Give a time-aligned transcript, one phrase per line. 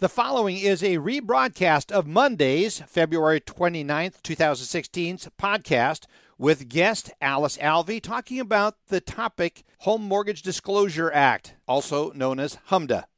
[0.00, 6.06] The following is a rebroadcast of Monday's, February 29th, 2016's podcast
[6.38, 12.56] with guest Alice Alvey talking about the topic Home Mortgage Disclosure Act, also known as
[12.70, 13.09] HMDA.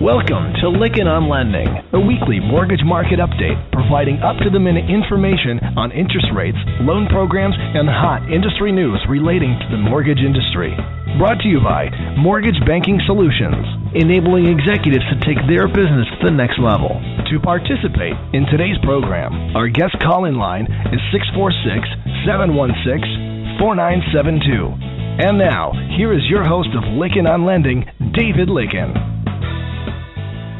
[0.00, 4.88] Welcome to Lykken on Lending, a weekly mortgage market update providing up to the minute
[4.88, 10.72] information on interest rates, loan programs, and hot industry news relating to the mortgage industry.
[11.20, 13.60] Brought to you by Mortgage Banking Solutions,
[13.92, 16.96] enabling executives to take their business to the next level.
[17.28, 20.64] To participate in today's program, our guest call in line
[20.96, 25.28] is 646 716 4972.
[25.28, 27.84] And now, here is your host of Lykken on Lending,
[28.16, 29.19] David Lykken.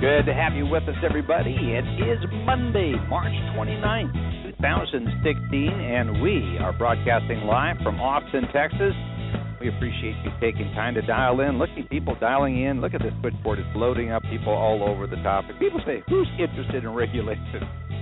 [0.00, 1.52] Good to have you with us, everybody.
[1.52, 8.96] It is Monday, March 29th, 2016, and we are broadcasting live from Austin, Texas.
[9.60, 11.58] We appreciate you taking time to dial in.
[11.58, 12.80] Look at people dialing in.
[12.80, 13.58] Look at this switchboard.
[13.58, 15.58] It's loading up people all over the topic.
[15.58, 17.60] People say, who's interested in regulation?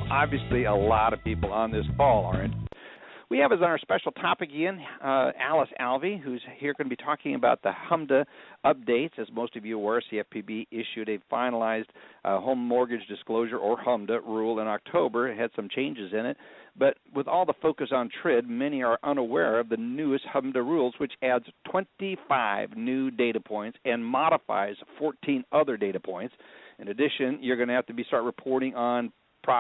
[0.09, 2.68] Obviously, a lot of people on this call are interested
[3.31, 7.03] we have as our special topic again uh, Alice Alvey, who's here going to be
[7.03, 8.25] talking about the HMDA
[8.65, 9.19] updates.
[9.19, 11.89] As most of you aware, CFPB issued a finalized
[12.25, 15.29] uh, home mortgage disclosure or HMDA rule in October.
[15.29, 16.39] It had some changes in it.
[16.79, 20.95] But with all the focus on TRID, many are unaware of the newest HMDA rules,
[20.99, 26.35] which adds 25 new data points and modifies 14 other data points.
[26.79, 29.13] In addition, you're going to have to be start reporting on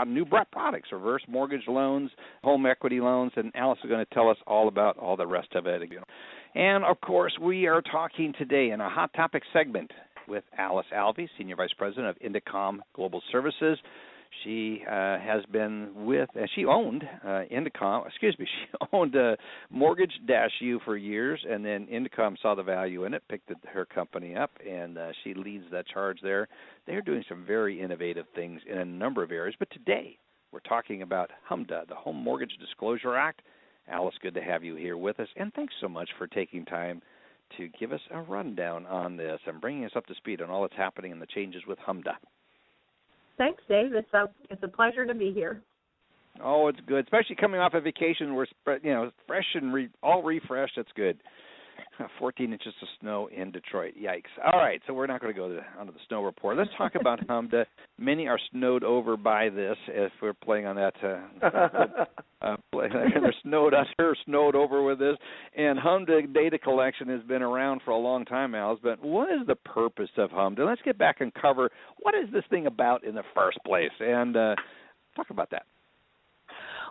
[0.06, 2.10] new products, reverse mortgage loans,
[2.42, 5.54] home equity loans, and Alice is going to tell us all about all the rest
[5.54, 5.82] of it.
[6.54, 9.90] And of course, we are talking today in a hot topic segment
[10.26, 13.78] with Alice Alvey, Senior Vice President of Indecomm Global Services.
[14.44, 19.36] She uh, has been with, uh, she owned uh, Indecomm, excuse me, she owned uh,
[19.70, 23.84] Mortgage Dash U for years, and then Indecomm saw the value in it, picked her
[23.84, 26.48] company up, and uh, she leads that charge there.
[26.86, 30.18] They're doing some very innovative things in a number of areas, but today
[30.52, 33.42] we're talking about HMDA, the Home Mortgage Disclosure Act.
[33.91, 37.00] Alice, good to have you here with us, and thanks so much for taking time
[37.56, 40.62] to give us a rundown on this and bringing us up to speed on all
[40.62, 42.12] that's happening and the changes with HMDA.
[43.38, 43.94] Thanks, Dave.
[43.94, 45.62] It's a it's a pleasure to be here.
[46.43, 48.34] Oh, it's good, especially coming off a vacation.
[48.34, 48.47] We're
[48.82, 50.75] you know fresh and re, all refreshed.
[50.76, 51.19] That's good.
[52.19, 53.94] 14 inches of snow in Detroit.
[54.00, 54.31] Yikes.
[54.44, 56.56] All right, so we're not going to go to, onto the snow report.
[56.56, 57.65] Let's talk about HMDA.
[57.98, 60.94] Many are snowed over by this if we're playing on that.
[61.03, 62.04] Uh,
[62.43, 65.16] uh, play, they're snowed under, snowed over with this.
[65.68, 69.46] And HMDA data collection has been around for a long time, Alice, but what is
[69.46, 70.66] the purpose of HMDA?
[70.66, 74.34] Let's get back and cover what is this thing about in the first place and
[74.34, 74.54] uh,
[75.14, 75.64] talk about that.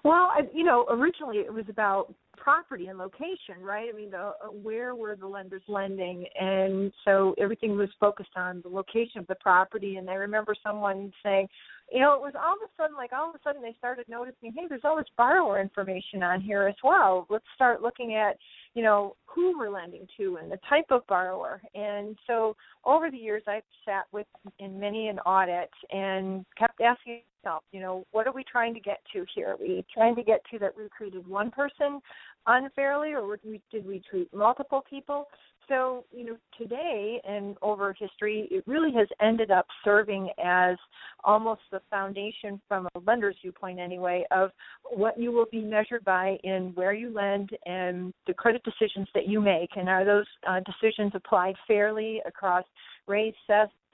[0.03, 3.89] Well, you know, originally it was about property and location, right?
[3.91, 8.61] I mean, the, uh, where were the lenders lending, and so everything was focused on
[8.61, 9.95] the location of the property.
[9.95, 11.47] And I remember someone saying,
[11.91, 14.05] you know, it was all of a sudden, like all of a sudden, they started
[14.07, 17.25] noticing, hey, there's all this borrower information on here as well.
[17.29, 18.38] Let's start looking at,
[18.73, 21.61] you know, who we're lending to and the type of borrower.
[21.75, 22.55] And so
[22.85, 24.28] over the years, I've sat with
[24.59, 28.79] in many an audit and kept asking myself, you know, what are we trying to
[28.79, 29.51] get to here?
[29.51, 32.00] Are we trying to get to that we treated one person
[32.47, 33.38] unfairly, or
[33.72, 35.28] did we treat multiple people?
[35.68, 40.78] So, you know, today and over history, it really has ended up serving as
[41.25, 44.52] almost the foundation from a lender's viewpoint, anyway, of
[44.90, 49.28] what you will be measured by in where you lend and the credit decisions that
[49.28, 49.72] you make.
[49.75, 52.63] And are those uh, decisions applied fairly across
[53.06, 53.36] race,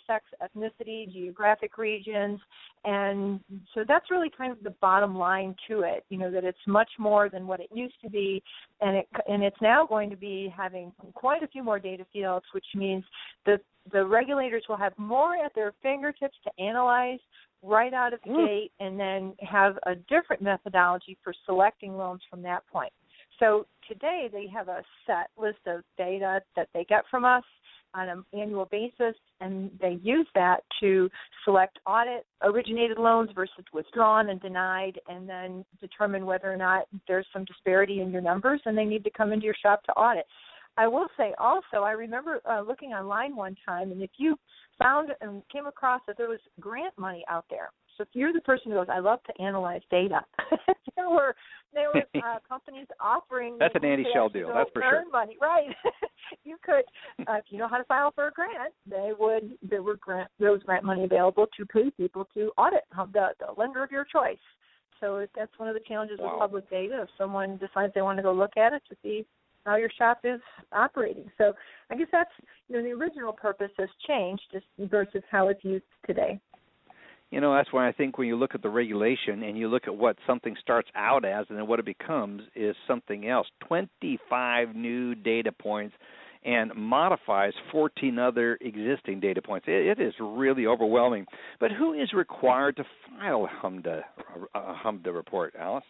[0.07, 2.39] sex, ethnicity, geographic regions,
[2.85, 3.39] and
[3.73, 6.03] so that's really kind of the bottom line to it.
[6.09, 8.41] You know that it's much more than what it used to be,
[8.81, 12.45] and it and it's now going to be having quite a few more data fields,
[12.53, 13.03] which means
[13.45, 13.59] the
[13.91, 17.19] the regulators will have more at their fingertips to analyze
[17.61, 18.47] right out of the mm.
[18.47, 22.91] gate, and then have a different methodology for selecting loans from that point.
[23.39, 27.43] So today they have a set list of data that they get from us
[27.93, 31.09] on an annual basis, and they use that to
[31.45, 37.27] select audit originated loans versus withdrawn and denied, and then determine whether or not there's
[37.33, 40.25] some disparity in your numbers, and they need to come into your shop to audit.
[40.75, 44.35] I will say also, I remember uh, looking online one time, and if you
[44.79, 48.41] found and came across that there was grant money out there so if you're the
[48.41, 50.21] person who goes, I love to analyze data,
[50.95, 51.35] there were
[51.73, 54.51] there were uh, companies offering that's an Andy Schell deal.
[54.53, 55.03] That's for sure.
[55.11, 55.67] Money, right?
[56.43, 56.83] you could,
[57.27, 60.29] uh, if you know how to file for a grant, they would there were grant
[60.39, 64.05] there was grant money available to pay people to audit the the lender of your
[64.05, 64.37] choice.
[64.99, 66.31] So that's one of the challenges wow.
[66.31, 67.01] with public data.
[67.03, 69.25] If someone decides they want to go look at it to see
[69.65, 70.39] how your shop is
[70.71, 71.29] operating.
[71.37, 71.53] So
[71.89, 72.31] I guess that's
[72.67, 76.39] you know the original purpose has changed just versus how it's used today.
[77.33, 79.87] You know, that's why I think when you look at the regulation and you look
[79.87, 83.47] at what something starts out as and then what it becomes is something else.
[83.67, 85.95] 25 new data points
[86.45, 89.65] and modifies 14 other existing data points.
[89.67, 91.25] it, it is really overwhelming.
[91.59, 94.03] But who is required to file a HMDA,
[94.53, 95.83] a report, Alice?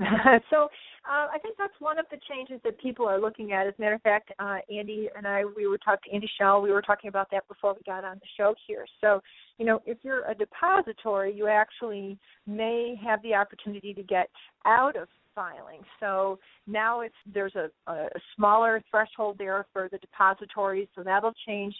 [0.50, 0.68] so
[1.08, 3.66] uh, I think that's one of the changes that people are looking at.
[3.66, 6.72] As a matter of fact, uh, Andy and I, we were talking, Andy Schell, we
[6.72, 8.86] were talking about that before we got on the show here.
[9.00, 9.20] So,
[9.58, 14.30] you know, if you're a depository, you actually may have the opportunity to get
[14.64, 15.80] out of filing.
[16.00, 21.74] So now it's there's a, a smaller threshold there for the depositories, so that'll change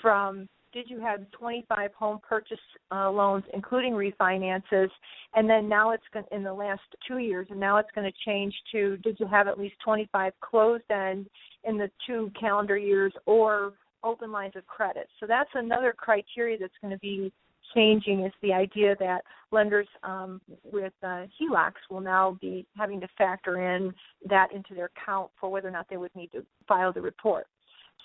[0.00, 2.58] from did you have 25 home purchase
[2.92, 4.88] uh, loans, including refinances,
[5.34, 8.18] and then now it's going in the last two years, and now it's going to
[8.24, 11.26] change to did you have at least 25 closed end
[11.64, 13.72] in the two calendar years or
[14.02, 15.08] open lines of credit.
[15.18, 17.32] So that's another criteria that's going to be
[17.74, 20.40] changing is the idea that lenders um,
[20.72, 23.94] with uh, HELOCs will now be having to factor in
[24.28, 27.46] that into their count for whether or not they would need to file the report.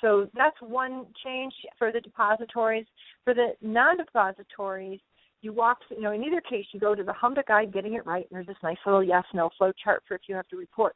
[0.02, 2.86] So that's one change for the depositories.
[3.24, 5.00] For the non-depositories,
[5.42, 8.06] you walk, you know, in either case, you go to the HMDA guide, getting it
[8.06, 10.96] right, and there's this nice little yes/no flow chart for if you have to report.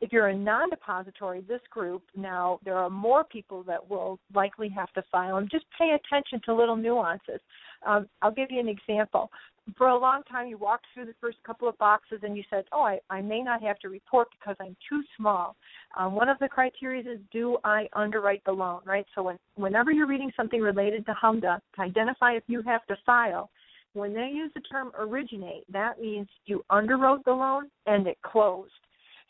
[0.00, 4.90] If you're a non-depository, this group now there are more people that will likely have
[4.94, 7.40] to file, and just pay attention to little nuances.
[7.86, 9.30] Um, I'll give you an example.
[9.76, 12.64] For a long time, you walked through the first couple of boxes and you said,
[12.72, 15.56] "Oh, I, I may not have to report because I'm too small."
[15.96, 19.06] Um, one of the criteria is, "Do I underwrite the loan?" Right.
[19.14, 22.96] So when, whenever you're reading something related to HMDA, to identify if you have to
[23.04, 23.50] file,
[23.92, 28.72] when they use the term originate, that means you underwrote the loan and it closed.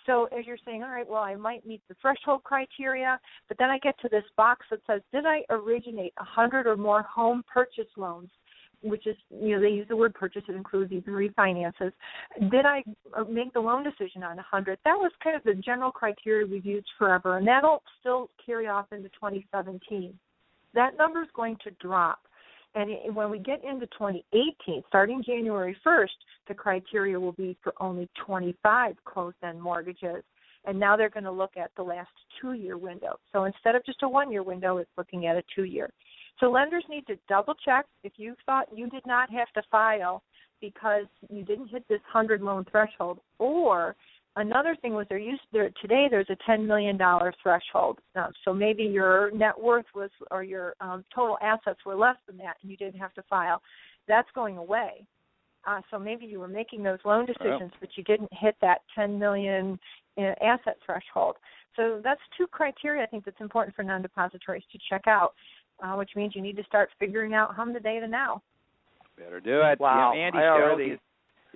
[0.06, 3.70] So as you're saying, all right, well, I might meet the threshold criteria, but then
[3.70, 7.44] I get to this box that says, did I originate a 100 or more home
[7.52, 8.30] purchase loans?
[8.82, 11.92] Which is you know they use the word purchase it includes even refinances.
[12.50, 12.82] Did i
[13.16, 14.78] uh, make the loan decision on a hundred?
[14.84, 18.86] That was kind of the general criteria we've used forever and that'll still carry off
[18.92, 20.14] into 2017
[20.74, 22.20] that number is going to drop.
[22.74, 26.06] And when we get into 2018 starting january 1st
[26.46, 30.22] the criteria will be for only 25 closed end mortgages.
[30.66, 32.10] And now they're going to look at the last
[32.40, 33.18] two year window.
[33.32, 35.90] So instead of just a one year window it's looking at a two year
[36.40, 40.22] so lenders need to double check if you thought you did not have to file
[40.60, 43.20] because you didn't hit this 100 loan threshold.
[43.38, 43.94] Or
[44.36, 47.98] another thing was there used there today there's a 10 million dollar threshold.
[48.16, 52.36] Uh, so maybe your net worth was or your um, total assets were less than
[52.38, 53.60] that and you didn't have to file.
[54.08, 55.04] That's going away.
[55.66, 59.18] Uh, so maybe you were making those loan decisions but you didn't hit that 10
[59.18, 59.78] million
[60.16, 61.36] uh, asset threshold.
[61.76, 65.34] So that's two criteria i think that's important for non-depositories to check out
[65.82, 68.42] uh, which means you need to start figuring out HMDA data now.
[69.18, 69.80] Better do it.
[69.80, 70.12] Wow.
[70.14, 70.98] Andy I already,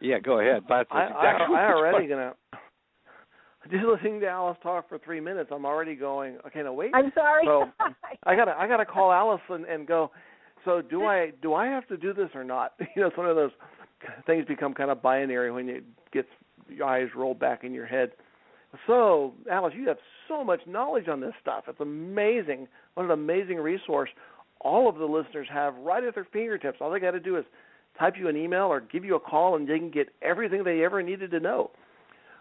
[0.00, 0.64] yeah, go ahead.
[0.68, 2.34] But I, exactly I, I already gonna.
[3.70, 6.36] Just listening to Alice talk for three minutes, I'm already going.
[6.46, 6.90] Okay, now wait.
[6.94, 7.44] I'm sorry.
[7.46, 7.64] So
[8.26, 10.10] I gotta I gotta call Alice and, and go.
[10.64, 12.74] So do I do I have to do this or not?
[12.94, 13.52] You know, it's one of those
[14.26, 15.82] things become kind of binary when you
[16.12, 16.26] get
[16.68, 18.12] your eyes rolled back in your head.
[18.86, 19.98] So, Alice, you have
[20.28, 21.64] so much knowledge on this stuff.
[21.68, 22.68] It's amazing.
[22.94, 24.10] What an amazing resource
[24.60, 26.78] all of the listeners have right at their fingertips.
[26.80, 27.44] All they got to do is
[27.98, 30.84] type you an email or give you a call, and they can get everything they
[30.84, 31.70] ever needed to know.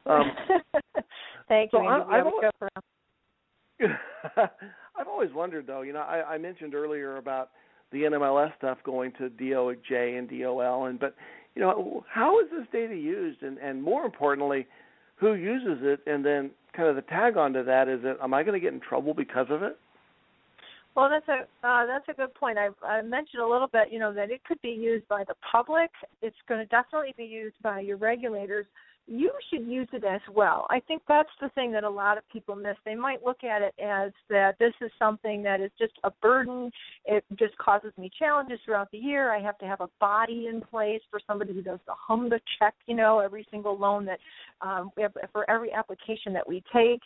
[0.05, 0.31] Um,
[1.47, 1.87] Thank so you.
[1.87, 2.51] I, I've, always,
[4.97, 5.81] I've always wondered, though.
[5.81, 7.49] You know, I, I mentioned earlier about
[7.91, 11.15] the NMLS stuff going to DOJ and DOL, and but
[11.55, 14.65] you know, how is this data used, and and more importantly,
[15.15, 18.43] who uses it, and then kind of the tag onto that is that am I
[18.43, 19.77] going to get in trouble because of it?
[20.95, 22.57] Well, that's a uh, that's a good point.
[22.57, 25.33] I, I mentioned a little bit, you know, that it could be used by the
[25.51, 25.89] public.
[26.21, 28.67] It's going to definitely be used by your regulators
[29.05, 30.65] you should use it as well.
[30.69, 32.77] I think that's the thing that a lot of people miss.
[32.85, 36.71] They might look at it as that this is something that is just a burden.
[37.05, 39.33] It just causes me challenges throughout the year.
[39.33, 42.75] I have to have a body in place for somebody who does the HMDA check,
[42.85, 44.19] you know, every single loan that
[44.61, 44.91] um,
[45.31, 47.01] for every application that we take.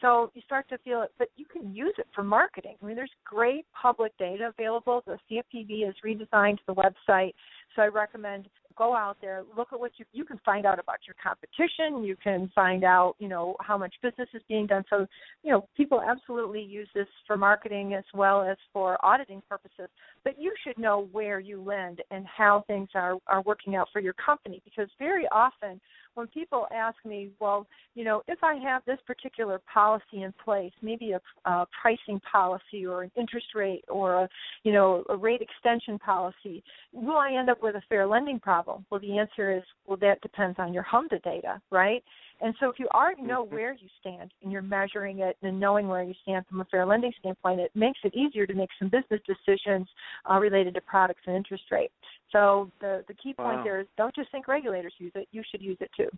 [0.00, 2.76] So you start to feel it, but you can use it for marketing.
[2.82, 5.02] I mean, there's great public data available.
[5.06, 7.34] The CFPB has redesigned the website,
[7.76, 8.48] so I recommend
[8.80, 12.02] go out there, look at what you you can find out about your competition.
[12.02, 14.84] You can find out, you know, how much business is being done.
[14.88, 15.06] So,
[15.42, 19.90] you know, people absolutely use this for marketing as well as for auditing purposes.
[20.24, 24.00] But you should know where you lend and how things are are working out for
[24.00, 25.78] your company because very often
[26.14, 30.72] when people ask me, well, you know, if I have this particular policy in place,
[30.82, 34.28] maybe a, a pricing policy or an interest rate or a,
[34.64, 36.62] you know, a rate extension policy,
[36.92, 38.84] will I end up with a fair lending problem?
[38.90, 42.02] Well, the answer is, well, that depends on your HMDA data, right?
[42.42, 43.54] And so if you already know mm-hmm.
[43.54, 46.86] where you stand and you're measuring it and knowing where you stand from a fair
[46.86, 49.86] lending standpoint, it makes it easier to make some business decisions
[50.30, 51.90] uh, related to products and interest rate.
[52.32, 53.64] So the the key point wow.
[53.64, 56.08] there is don't just think regulators use it, you should use it too.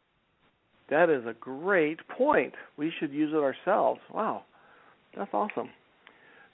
[0.90, 2.52] That is a great point.
[2.76, 4.00] We should use it ourselves.
[4.12, 4.44] Wow.
[5.16, 5.70] That's awesome.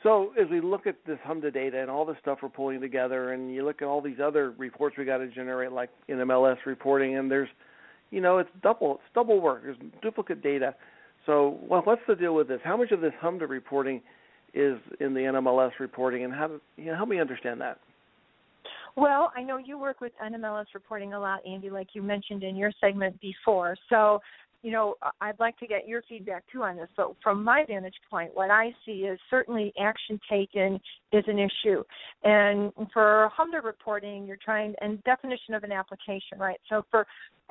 [0.02, 3.32] So as we look at this HMDA data and all the stuff we're pulling together,
[3.32, 7.16] and you look at all these other reports we got to generate, like NMLS reporting,
[7.16, 7.48] and there's
[8.10, 9.62] you know, it's double it's double work.
[9.62, 10.74] There's duplicate data.
[11.26, 12.60] So, well, what's the deal with this?
[12.64, 14.00] How much of this HMDA reporting
[14.54, 17.78] is in the NMLS reporting, and how do you know, help me understand that?
[18.96, 22.56] Well, I know you work with NMLS reporting a lot, Andy, like you mentioned in
[22.56, 23.76] your segment before.
[23.90, 24.20] So
[24.62, 26.88] you know, I'd like to get your feedback too on this.
[26.96, 30.80] But from my vantage point, what I see is certainly action taken
[31.12, 31.82] is an issue.
[32.24, 36.58] And for HMDA reporting, you're trying, and definition of an application, right?
[36.68, 37.06] So for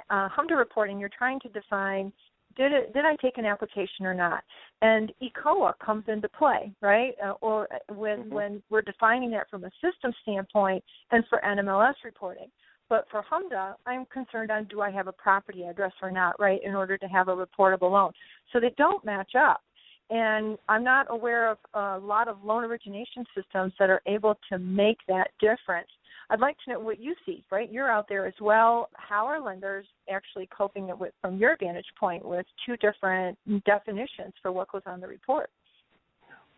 [0.09, 2.11] uh, HMDA reporting, you're trying to define
[2.57, 4.43] did it did I take an application or not?
[4.81, 7.13] And ECOA comes into play, right?
[7.23, 8.33] Uh, or when mm-hmm.
[8.33, 12.47] when we're defining that from a system standpoint, and for NMLS reporting.
[12.89, 16.61] But for HMDA, I'm concerned on do I have a property address or not, right,
[16.63, 18.11] in order to have a reportable loan.
[18.53, 19.61] So they don't match up.
[20.09, 24.57] And I'm not aware of a lot of loan origination systems that are able to
[24.57, 25.89] make that difference.
[26.29, 27.71] I'd like to know what you see, right?
[27.71, 28.89] You're out there as well.
[28.93, 34.51] How are lenders actually coping with, from your vantage point, with two different definitions for
[34.51, 35.49] what goes on the report?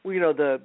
[0.06, 0.62] You know the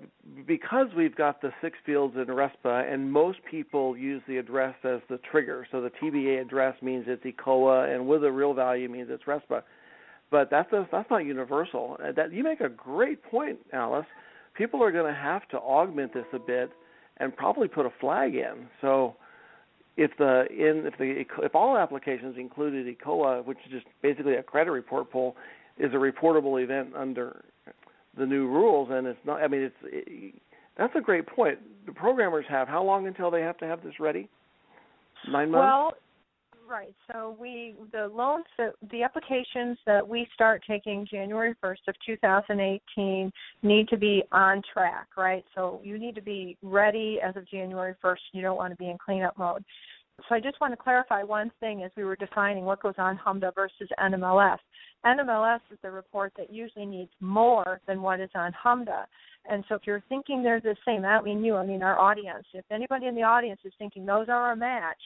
[0.47, 5.01] because we've got the six fields in RESPA, and most people use the address as
[5.09, 5.67] the trigger.
[5.71, 9.63] So the TBA address means it's ECOA, and with a real value means it's RESPA.
[10.31, 11.97] But that's a, that's not universal.
[12.03, 14.07] Uh, that you make a great point, Alice.
[14.57, 16.71] People are going to have to augment this a bit,
[17.19, 18.69] and probably put a flag in.
[18.81, 19.17] So
[19.97, 24.43] if the in if the if all applications included ECOA, which is just basically a
[24.43, 25.37] credit report pull,
[25.79, 27.45] is a reportable event under
[28.19, 29.43] the new rules, and it's not.
[29.43, 30.35] I mean, it's it,
[30.77, 31.59] that's a great point.
[31.87, 34.29] The programmers have how long until they have to have this ready?
[35.31, 35.65] Nine months.
[35.65, 35.93] Well,
[36.69, 36.95] right.
[37.13, 43.33] So we the loans that the applications that we start taking January 1st of 2018
[43.63, 45.45] need to be on track, right?
[45.55, 48.17] So you need to be ready as of January 1st.
[48.33, 49.65] You don't want to be in cleanup mode.
[50.29, 53.19] So I just want to clarify one thing as we were defining what goes on
[53.25, 54.59] HMDA versus NMLS.
[55.05, 59.05] NMLS is the report that usually needs more than what is on HMDA.
[59.51, 61.99] And so if you're thinking they're the same, I don't mean you, I mean our
[61.99, 62.47] audience.
[62.55, 65.01] If anybody in the audience is thinking those are a match,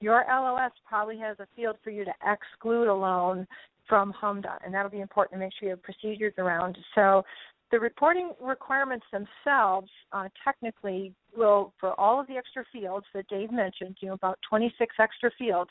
[0.00, 3.46] your LOS probably has a field for you to exclude a loan
[3.88, 6.78] from HMDA, and that'll be important to make sure you have procedures around.
[6.94, 7.24] So
[7.70, 13.52] the reporting requirements themselves uh, technically will, for all of the extra fields that Dave
[13.52, 15.70] mentioned, you know, about 26 extra fields,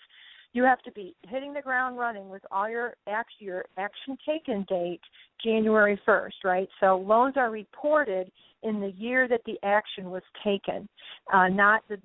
[0.54, 2.96] you have to be hitting the ground running with all your
[3.40, 5.02] your action taken date
[5.44, 6.70] January 1st, right?
[6.80, 8.32] So loans are reported
[8.64, 10.88] in the year that the action was taken,
[11.34, 11.98] uh, not the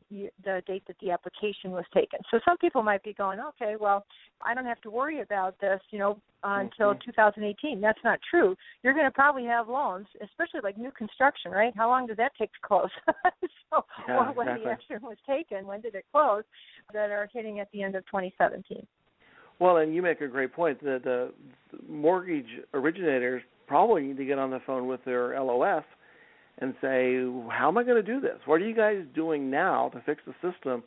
[0.45, 2.21] the date that the application was taken.
[2.31, 4.05] So some people might be going, okay, well,
[4.43, 7.11] I don't have to worry about this, you know, uh, until mm-hmm.
[7.11, 7.81] 2018.
[7.81, 8.55] That's not true.
[8.83, 11.73] You're going to probably have loans, especially like new construction, right?
[11.77, 12.91] How long does that take to close?
[13.71, 14.65] so, yeah, or when exactly.
[14.65, 16.45] the action was taken, when did it close?
[16.93, 18.87] That are hitting at the end of 2017.
[19.59, 20.83] Well, and you make a great point.
[20.83, 21.33] The, the
[21.89, 25.85] mortgage originators probably need to get on the phone with their LOS
[26.59, 27.17] and say,
[27.51, 28.39] how am I going to do this?
[28.45, 30.83] What are you guys doing now to fix the system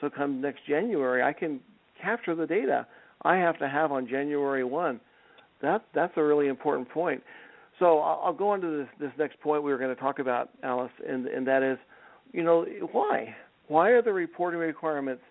[0.00, 1.60] so come next January I can
[2.00, 2.86] capture the data
[3.22, 5.00] I have to have on January 1?
[5.62, 7.22] That that's a really important point.
[7.78, 10.18] So I'll, I'll go on to this, this next point we were going to talk
[10.18, 11.78] about, Alice, and, and that is,
[12.32, 13.34] you know, why?
[13.68, 15.22] Why are the reporting requirements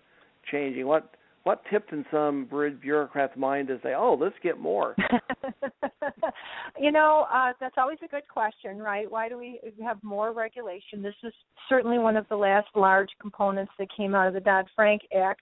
[0.50, 0.86] changing?
[0.86, 2.48] What what tipped in some
[2.80, 4.94] bureaucrat's mind to say, "Oh, let's get more"?
[6.78, 9.10] you know, uh, that's always a good question, right?
[9.10, 11.02] Why do we have more regulation?
[11.02, 11.32] This is
[11.68, 15.40] certainly one of the last large components that came out of the Dodd Frank Act.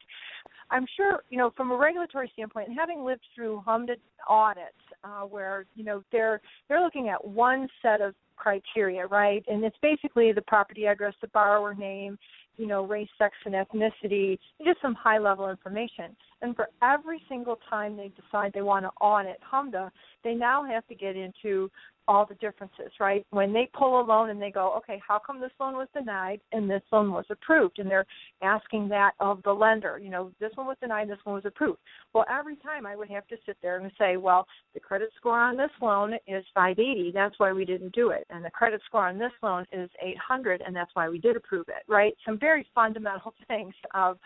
[0.70, 3.96] I'm sure, you know, from a regulatory standpoint, and having lived through HMDA
[4.28, 9.44] audits, uh, where you know they're they're looking at one set of criteria, right?
[9.48, 12.18] And it's basically the property address, the borrower name,
[12.58, 16.14] you know, race, sex, and ethnicity, just some high level information.
[16.42, 19.90] And for every single time they decide they want to audit HMDA,
[20.24, 21.70] they now have to get into
[22.08, 23.24] all the differences, right?
[23.30, 26.40] When they pull a loan and they go, okay, how come this loan was denied
[26.52, 27.78] and this loan was approved?
[27.78, 28.06] And they're
[28.42, 30.00] asking that of the lender.
[30.02, 31.78] You know, this one was denied, this one was approved.
[32.14, 35.38] Well, every time I would have to sit there and say, well, the credit score
[35.38, 37.12] on this loan is 580.
[37.12, 38.26] That's why we didn't do it.
[38.30, 41.68] And the credit score on this loan is 800, and that's why we did approve
[41.68, 42.14] it, right?
[42.24, 44.18] Some very fundamental things of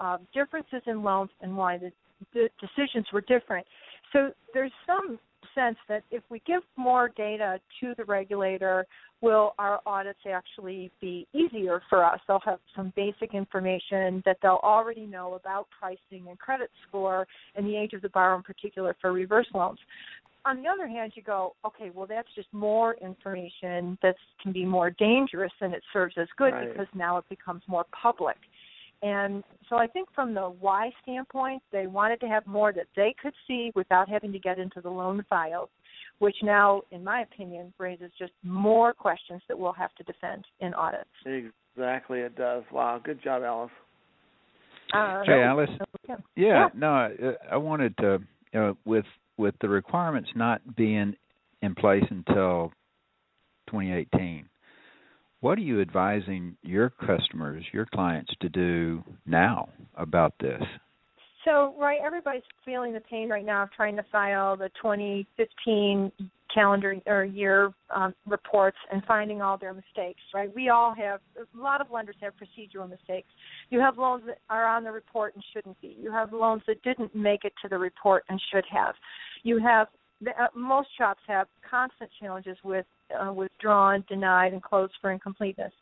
[0.00, 1.92] uh, differences in loans and why the,
[2.32, 3.66] the decisions were different.
[4.12, 5.18] So there's some
[5.56, 8.86] sense that if we give more data to the regulator,
[9.20, 12.20] will our audits actually be easier for us?
[12.28, 17.66] They'll have some basic information that they'll already know about pricing and credit score and
[17.66, 19.78] the age of the borrower in particular for reverse loans.
[20.44, 24.64] On the other hand, you go, okay, well, that's just more information that can be
[24.64, 26.68] more dangerous than it serves as good right.
[26.70, 28.36] because now it becomes more public.
[29.06, 33.14] And so I think from the why standpoint, they wanted to have more that they
[33.22, 35.68] could see without having to get into the loan files,
[36.18, 40.74] which now, in my opinion, raises just more questions that we'll have to defend in
[40.74, 41.08] audits.
[41.24, 42.64] Exactly, it does.
[42.72, 43.70] Wow, good job, Alice.
[44.92, 45.70] Uh, hey, Alice.
[46.08, 46.16] Yeah.
[46.34, 46.68] Yeah, yeah.
[46.74, 47.10] no, I,
[47.52, 48.18] I wanted to,
[48.52, 51.14] you know, with with the requirements not being
[51.62, 52.72] in place until
[53.68, 54.48] 2018
[55.40, 60.62] what are you advising your customers, your clients to do now about this?
[61.44, 66.10] So, right, everybody's feeling the pain right now of trying to file the 2015
[66.52, 70.52] calendar or year um, reports and finding all their mistakes, right?
[70.54, 73.28] We all have, a lot of lenders have procedural mistakes.
[73.70, 75.96] You have loans that are on the report and shouldn't be.
[76.00, 78.94] You have loans that didn't make it to the report and should have.
[79.44, 79.86] You have
[80.26, 85.72] uh, most shops have constant challenges with uh, withdrawn, denied, and closed for incompleteness.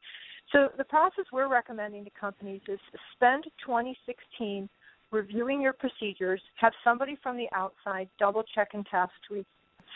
[0.52, 2.78] So the process we're recommending to companies is
[3.14, 4.68] spend 2016
[5.10, 9.12] reviewing your procedures, have somebody from the outside double check and test.
[9.30, 9.44] We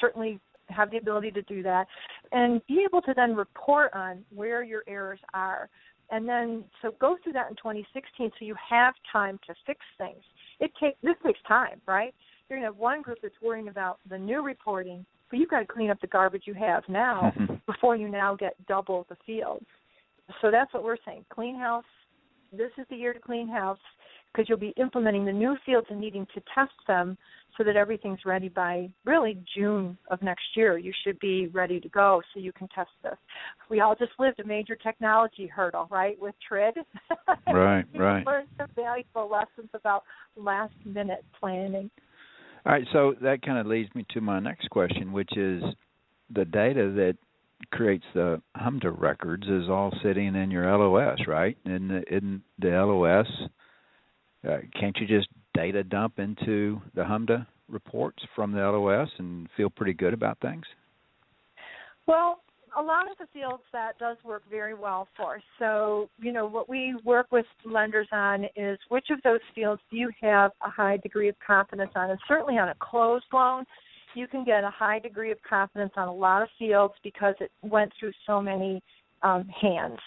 [0.00, 1.86] certainly have the ability to do that,
[2.32, 5.68] and be able to then report on where your errors are.
[6.10, 10.22] And then, so go through that in 2016 so you have time to fix things.
[10.60, 12.14] It takes this takes time, right?
[12.48, 15.60] you're going to have one group that's worrying about the new reporting, but you've got
[15.60, 17.54] to clean up the garbage you have now mm-hmm.
[17.66, 19.66] before you now get double the fields.
[20.40, 21.24] So that's what we're saying.
[21.30, 21.84] Clean house.
[22.52, 23.78] This is the year to clean house
[24.32, 27.16] because you'll be implementing the new fields and needing to test them
[27.56, 30.78] so that everything's ready by really June of next year.
[30.78, 33.16] You should be ready to go so you can test this.
[33.68, 36.74] We all just lived a major technology hurdle, right, with TRID.
[37.52, 38.24] Right, right.
[38.24, 40.04] learned some valuable lessons about
[40.36, 41.90] last minute planning.
[42.68, 45.62] All right, so that kind of leads me to my next question, which is
[46.34, 47.16] the data that
[47.70, 51.56] creates the HMDA records is all sitting in your LOS, right?
[51.64, 53.26] In the, in the LOS,
[54.46, 59.70] uh, can't you just data dump into the HMDA reports from the LOS and feel
[59.70, 60.64] pretty good about things?
[62.06, 62.42] Well,
[62.78, 65.40] a lot of the fields that does work very well for.
[65.58, 69.96] So, you know, what we work with lenders on is which of those fields do
[69.96, 72.10] you have a high degree of confidence on?
[72.10, 73.64] And certainly on a closed loan,
[74.14, 77.50] you can get a high degree of confidence on a lot of fields because it
[77.62, 78.82] went through so many
[79.22, 79.98] um, hands.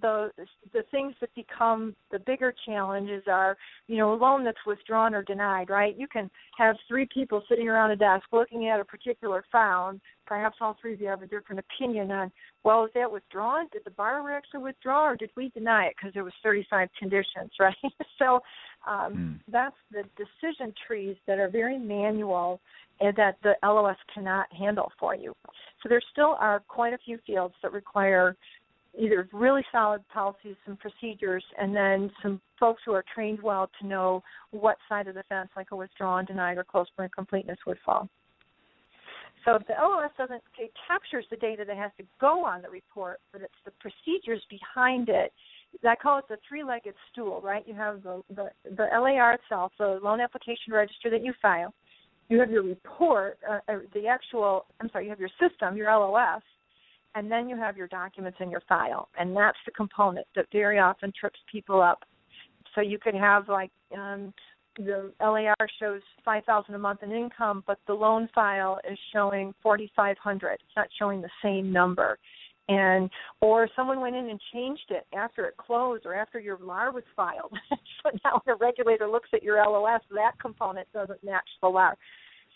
[0.00, 0.30] The
[0.72, 3.56] the things that become the bigger challenges are,
[3.86, 5.96] you know, a loan that's withdrawn or denied, right?
[5.98, 10.00] You can have three people sitting around a desk looking at a particular file, and
[10.26, 12.30] perhaps all three of you have a different opinion on,
[12.62, 13.66] well, is that withdrawn?
[13.72, 17.50] Did the borrower actually withdraw, or did we deny it because there was 35 conditions,
[17.58, 17.74] right?
[18.18, 18.40] so
[18.86, 19.52] um, hmm.
[19.52, 22.60] that's the decision trees that are very manual
[23.00, 25.34] and that the LOS cannot handle for you.
[25.82, 28.36] So there still are quite a few fields that require
[28.98, 33.86] either really solid policies and procedures and then some folks who are trained well to
[33.86, 37.78] know what side of the fence, like a withdrawn, denied, or close for incompleteness, would
[37.84, 38.08] fall.
[39.44, 42.68] So if the LOS doesn't it captures the data that has to go on the
[42.68, 45.32] report, but it's the procedures behind it.
[45.86, 47.62] I call it the three-legged stool, right?
[47.66, 51.72] You have the, the the LAR itself, the loan application register that you file.
[52.28, 53.60] You have your report, uh,
[53.94, 54.66] the actual.
[54.80, 56.42] I'm sorry, you have your system, your LOS,
[57.18, 60.78] and then you have your documents in your file, and that's the component that very
[60.78, 62.04] often trips people up.
[62.76, 64.32] So you could have like um,
[64.76, 69.52] the LAR shows five thousand a month in income, but the loan file is showing
[69.64, 70.54] forty five hundred.
[70.54, 72.18] It's not showing the same number,
[72.68, 76.92] and or someone went in and changed it after it closed or after your LAR
[76.92, 77.52] was filed.
[77.70, 81.96] so now when a regulator looks at your LOS, that component doesn't match the LAR.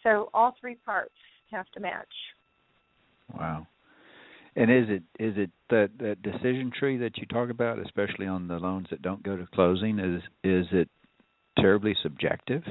[0.04, 1.14] So all three parts
[1.50, 2.06] have to match.
[3.36, 3.66] Wow.
[4.54, 8.48] And is it is it that that decision tree that you talk about, especially on
[8.48, 10.88] the loans that don't go to closing, is is it
[11.58, 12.62] terribly subjective?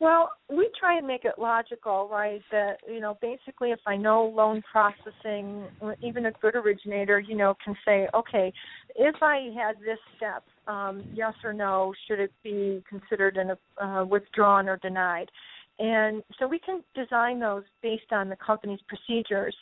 [0.00, 2.42] Well, we try and make it logical, right?
[2.50, 5.68] That you know, basically, if I know loan processing,
[6.02, 8.52] even a good originator, you know, can say, okay,
[8.96, 14.04] if I had this step, um, yes or no, should it be considered and uh,
[14.04, 15.30] withdrawn or denied?
[15.78, 19.56] And so we can design those based on the company's procedures.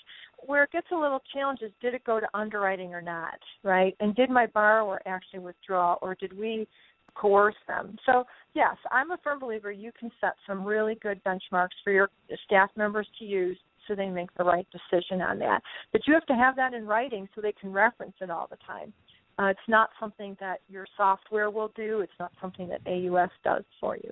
[0.46, 3.94] Where it gets a little challenge is did it go to underwriting or not, right?
[4.00, 6.66] And did my borrower actually withdraw or did we
[7.14, 7.96] coerce them?
[8.06, 8.24] So,
[8.54, 12.08] yes, I'm a firm believer you can set some really good benchmarks for your
[12.44, 15.62] staff members to use so they make the right decision on that.
[15.92, 18.58] But you have to have that in writing so they can reference it all the
[18.66, 18.92] time.
[19.38, 22.00] Uh, it's not something that your software will do.
[22.00, 24.10] It's not something that AUS does for you.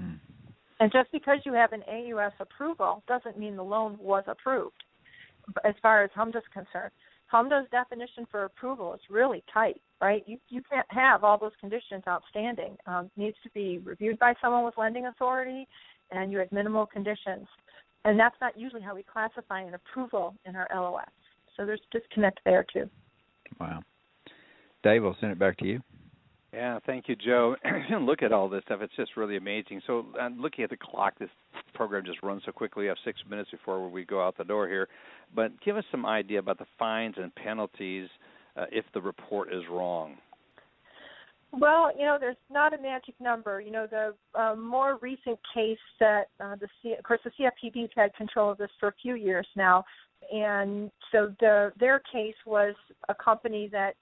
[0.00, 0.18] Mm.
[0.80, 4.82] And just because you have an AUS approval doesn't mean the loan was approved.
[5.64, 6.92] As far as HMDA's concerned,
[7.32, 10.22] HMDA's definition for approval is really tight, right?
[10.26, 12.76] You you can't have all those conditions outstanding.
[12.86, 15.66] Um, needs to be reviewed by someone with lending authority,
[16.10, 17.46] and you have minimal conditions.
[18.04, 21.04] And that's not usually how we classify an approval in our LOS.
[21.56, 22.88] So there's disconnect there too.
[23.60, 23.82] Wow.
[24.82, 25.80] Dave, I'll send it back to you.
[26.52, 27.56] Yeah, thank you, Joe.
[28.00, 29.80] Look at all this stuff; it's just really amazing.
[29.86, 31.30] So, uh, looking at the clock, this
[31.74, 32.82] program just runs so quickly.
[32.82, 34.88] We have six minutes before we go out the door here.
[35.34, 38.08] But give us some idea about the fines and penalties
[38.56, 40.16] uh, if the report is wrong.
[41.52, 43.60] Well, you know, there's not a magic number.
[43.60, 47.90] You know, the uh, more recent case that uh, the C- of course the CFPB's
[47.94, 49.84] had control of this for a few years now,
[50.30, 52.74] and so the their case was
[53.08, 53.94] a company that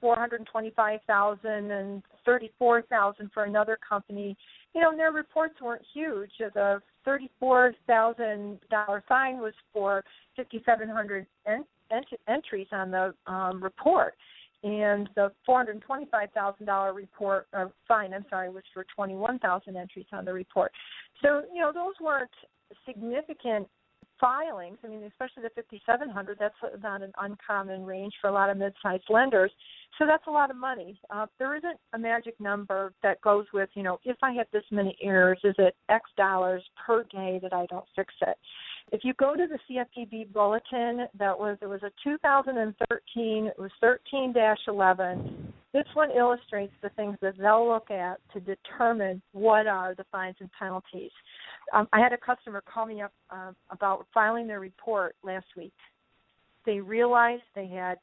[0.00, 4.36] 425,000 and 34,000 for another company.
[4.74, 6.30] You know, and their reports weren't huge.
[6.38, 10.04] The $34,000 fine was for
[10.36, 14.14] 5,700 en- ent- entries on the um, report,
[14.62, 20.72] and the $425,000 report or fine, I'm sorry, was for 21,000 entries on the report.
[21.22, 22.30] So, you know, those weren't
[22.86, 23.68] significant
[24.20, 24.78] filings.
[24.84, 29.04] I mean, especially the 5,700, that's not an uncommon range for a lot of mid-sized
[29.08, 29.50] lenders.
[29.98, 31.00] So that's a lot of money.
[31.10, 34.64] Uh, there isn't a magic number that goes with, you know, if I have this
[34.70, 38.36] many errors, is it X dollars per day that I don't fix it?
[38.92, 43.70] If you go to the CFPB bulletin, that was it was a 2013, it was
[43.82, 45.52] 13-11.
[45.72, 50.36] This one illustrates the things that they'll look at to determine what are the fines
[50.40, 51.10] and penalties.
[51.72, 55.72] Um, I had a customer call me up uh, about filing their report last week.
[56.64, 57.98] They realized they had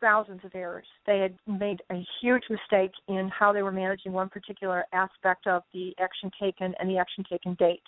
[0.00, 0.86] thousands of errors.
[1.06, 5.62] They had made a huge mistake in how they were managing one particular aspect of
[5.72, 7.82] the action taken and the action taken date.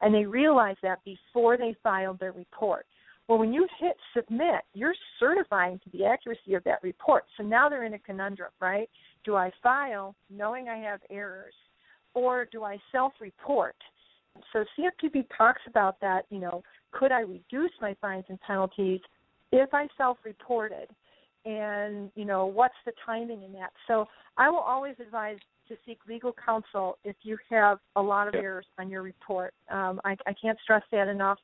[0.00, 2.86] And they realized that before they filed their report.
[3.26, 7.24] Well, when you hit submit, you're certifying to the accuracy of that report.
[7.36, 8.88] So now they're in a conundrum, right?
[9.24, 11.54] Do I file knowing I have errors,
[12.14, 13.76] or do I self report?
[14.52, 19.00] So CFPB talks about that, you know, could I reduce my fines and penalties
[19.52, 20.88] if I self reported?
[21.44, 23.72] And, you know, what's the timing in that?
[23.86, 28.34] So I will always advise to seek legal counsel if you have a lot of
[28.34, 29.54] errors on your report.
[29.70, 31.38] Um, I, I can't stress that enough.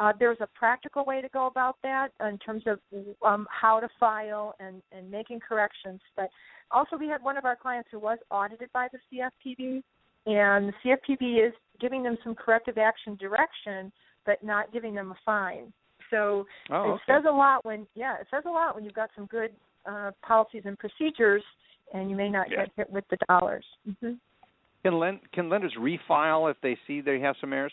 [0.00, 2.78] Uh, there's a practical way to go about that in terms of
[3.24, 6.00] um, how to file and, and making corrections.
[6.16, 6.30] But
[6.70, 9.82] also, we had one of our clients who was audited by the CFPB,
[10.24, 13.92] and the CFPB is giving them some corrective action direction,
[14.24, 15.72] but not giving them a fine.
[16.10, 17.02] So oh, it okay.
[17.08, 19.50] says a lot when yeah, it says a lot when you've got some good
[19.84, 21.42] uh, policies and procedures,
[21.92, 22.64] and you may not yeah.
[22.64, 23.64] get hit with the dollars.
[23.88, 24.12] Mm-hmm.
[24.84, 27.72] Can lend, can lenders refile if they see they have some errors?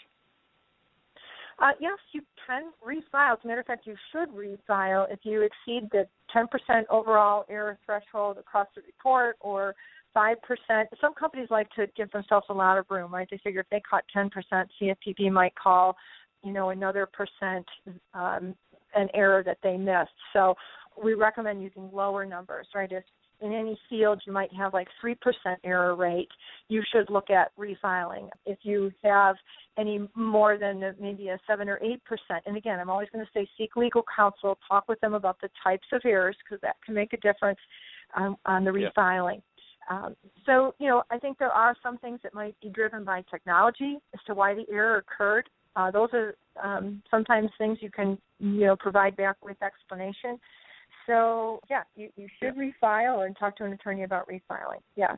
[1.59, 3.33] Uh, yes, you can refile.
[3.33, 6.47] As a matter of fact, you should refile if you exceed the 10%
[6.89, 9.75] overall error threshold across the report or
[10.15, 10.35] 5%.
[11.01, 13.27] Some companies like to give themselves a lot of room, right?
[13.29, 14.29] They figure if they caught 10%,
[14.81, 15.95] CFPB might call,
[16.43, 17.65] you know, another percent
[18.13, 18.55] um,
[18.95, 20.09] an error that they missed.
[20.33, 20.55] So
[21.01, 22.91] we recommend using lower numbers, right?
[22.91, 23.03] If
[23.41, 25.15] in any field you might have like 3%
[25.63, 26.27] error rate,
[26.67, 28.29] you should look at refiling.
[28.45, 29.35] If you have
[29.77, 31.97] any more than maybe a 7 or 8%,
[32.45, 35.49] and again, I'm always going to say seek legal counsel, talk with them about the
[35.63, 37.59] types of errors because that can make a difference
[38.15, 39.41] on, on the refiling.
[39.89, 43.23] Um, so, you know, I think there are some things that might be driven by
[43.29, 45.49] technology as to why the error occurred.
[45.75, 50.39] Uh, those are um, sometimes things you can, you know, provide back with explanation.
[51.07, 54.81] So, yeah, you, you should refile and talk to an attorney about refiling.
[54.95, 55.17] Yes.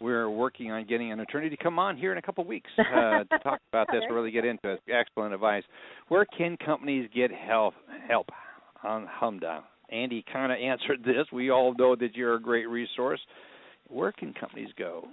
[0.00, 2.70] we're working on getting an attorney to come on here in a couple of weeks
[2.78, 4.02] uh, to talk about this.
[4.10, 4.80] Really get into it.
[4.88, 5.64] Excellent advice.
[6.06, 7.74] Where can companies get help
[8.06, 8.28] help
[8.84, 9.62] on HMDA?
[9.90, 11.26] Andy kind of answered this.
[11.32, 13.20] We all know that you're a great resource.
[13.88, 15.08] Where can companies go?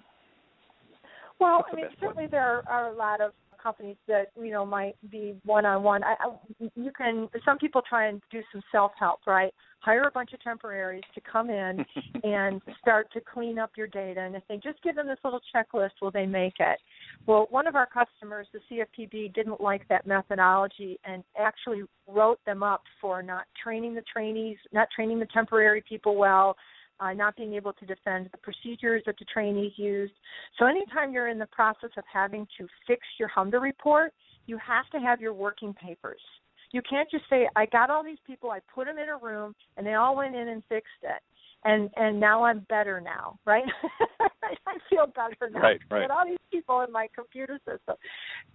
[1.40, 4.96] Well, What's I mean, certainly there are, a lot of companies that you know might
[5.10, 6.04] be one on one.
[6.04, 6.16] I,
[6.76, 7.28] you can.
[7.44, 9.54] Some people try and do some self help, right?
[9.80, 11.86] Hire a bunch of temporaries to come in
[12.24, 14.22] and start to clean up your data.
[14.22, 16.80] And if they just give them this little checklist, will they make it?
[17.28, 22.64] Well, one of our customers, the CFPB, didn't like that methodology and actually wrote them
[22.64, 26.56] up for not training the trainees, not training the temporary people well,
[27.00, 30.14] uh, not being able to defend the procedures that the trainees used.
[30.58, 34.14] So anytime you're in the process of having to fix your HMDA report,
[34.46, 36.22] you have to have your working papers.
[36.72, 39.56] You can't just say, I got all these people, I put them in a room,
[39.78, 41.22] and they all went in and fixed it.
[41.66, 43.64] And and now I'm better now, right?
[44.68, 45.62] I feel better now.
[45.62, 46.08] Right, right.
[46.08, 47.96] But all these people in my computer system,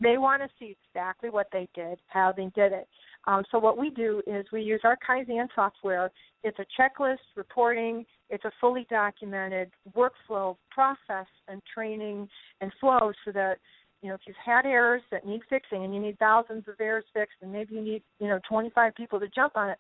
[0.01, 2.89] they want to see exactly what they did, how they did it.
[3.27, 6.11] Um, so what we do is we use our Kaizen software.
[6.45, 8.07] It's a checklist, reporting.
[8.31, 12.29] It's a fully documented workflow process and training
[12.61, 13.57] and flow so that
[14.03, 17.05] you know if you've had errors that need fixing and you need thousands of errors
[17.13, 19.79] fixed and maybe you need you know 25 people to jump on it,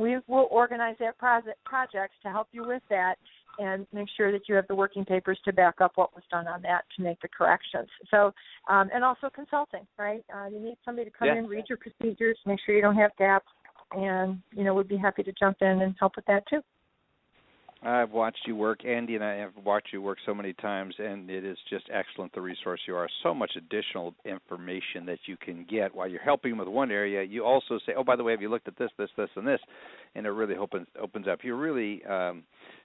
[0.00, 3.16] we will organize that project project to help you with that
[3.58, 6.46] and make sure that you have the working papers to back up what was done
[6.46, 7.88] on that to make the corrections.
[8.10, 8.32] So,
[8.68, 10.24] um, and also consulting, right?
[10.34, 11.38] Uh, you need somebody to come yeah.
[11.38, 13.48] in, read your procedures, make sure you don't have gaps,
[13.92, 16.62] and you know, we'd be happy to jump in and help with that too.
[17.82, 21.30] I've watched you work, Andy, and I have watched you work so many times, and
[21.30, 23.08] it is just excellent the resource you are.
[23.22, 27.22] So much additional information that you can get while you're helping with one area.
[27.22, 29.46] You also say, "Oh, by the way, have you looked at this, this, this, and
[29.46, 29.60] this?"
[30.14, 31.42] And it really opens opens up.
[31.42, 32.42] You really um,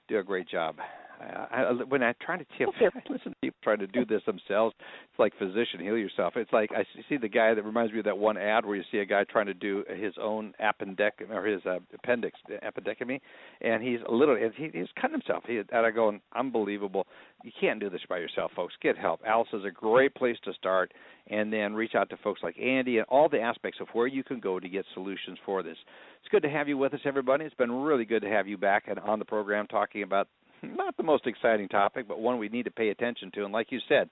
[0.08, 0.76] do a great job.
[1.20, 4.22] I, I, when I try to tell, I listen to people trying to do this
[4.26, 4.74] themselves.
[4.78, 6.34] It's like physician heal yourself.
[6.36, 8.82] It's like I see the guy that reminds me of that one ad where you
[8.90, 13.20] see a guy trying to do his own appendectomy or his uh, appendix appendectomy,
[13.60, 15.44] and he's literally and he, he's cutting himself.
[15.46, 17.06] He and I go, unbelievable.
[17.42, 18.74] You can't do this by yourself, folks.
[18.82, 19.20] Get help.
[19.26, 20.92] Alice is a great place to start,
[21.28, 24.24] and then reach out to folks like Andy and all the aspects of where you
[24.24, 25.76] can go to get solutions for this.
[26.20, 27.44] It's good to have you with us, everybody.
[27.44, 30.28] It's been really good to have you back and on the program talking about
[30.74, 33.44] not the most exciting topic, but one we need to pay attention to.
[33.44, 34.08] And like you said,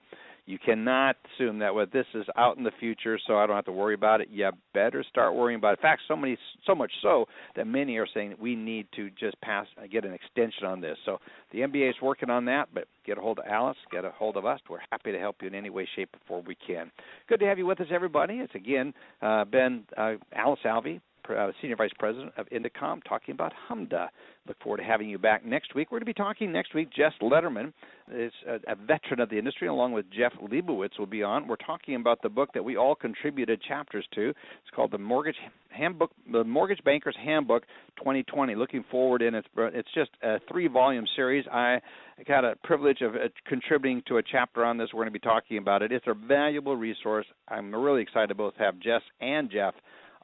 [0.46, 3.64] you cannot assume that what this is out in the future, so I don't have
[3.64, 4.28] to worry about it.
[4.30, 5.78] You better start worrying about it.
[5.78, 6.36] In fact, so many,
[6.66, 10.12] so much so that many are saying that we need to just pass, get an
[10.12, 10.98] extension on this.
[11.06, 11.18] So
[11.50, 14.36] the MBA is working on that, but get a hold of Alice, get a hold
[14.36, 14.60] of us.
[14.68, 16.90] We're happy to help you in any way, shape, or form we can.
[17.26, 18.34] Good to have you with us, everybody.
[18.34, 23.52] It's again uh, Ben uh, Alice Alvey, uh, Senior Vice President of Indecomm, talking about
[23.70, 24.08] HMDA.
[24.46, 25.90] Look forward to having you back next week.
[25.90, 26.90] We're going to be talking next week.
[26.94, 27.72] Jess Letterman
[28.12, 31.48] is a, a veteran of the industry, along with Jeff Leibowitz will be on.
[31.48, 34.30] We're talking about the book that we all contributed chapters to.
[34.30, 35.36] It's called the Mortgage
[35.70, 37.62] Handbook, the Mortgage Banker's Handbook
[37.96, 38.54] 2020.
[38.54, 41.46] Looking forward, and it's it's just a three-volume series.
[41.50, 41.80] I
[42.28, 44.90] got a privilege of uh, contributing to a chapter on this.
[44.92, 45.90] We're going to be talking about it.
[45.90, 47.26] It's a valuable resource.
[47.48, 49.74] I'm really excited to both have Jess and Jeff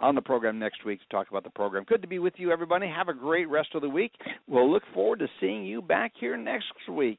[0.00, 1.84] on the program next week to talk about the program.
[1.84, 2.86] Good to be with you, everybody.
[2.88, 4.12] Have a great rest of the week.
[4.46, 7.18] We'll look forward to seeing you back here next week.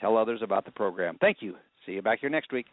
[0.00, 1.16] Tell others about the program.
[1.20, 1.56] Thank you.
[1.86, 2.66] See you back here next week.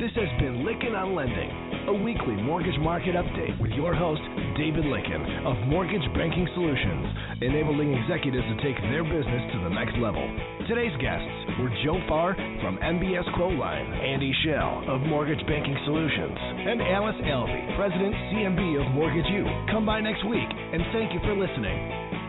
[0.00, 4.22] This has been Lykken on Lending a weekly mortgage market update with your host,
[4.56, 7.06] David Lykken of Mortgage Banking Solutions,
[7.42, 10.22] enabling executives to take their business to the next level.
[10.68, 11.26] Today's guests
[11.58, 17.74] were Joe Farr from MBS Quoteline, Andy Schell of Mortgage Banking Solutions, and Alice Alvey,
[17.74, 19.44] President CMB of Mortgage U.
[19.72, 22.21] Come by next week, and thank you for listening.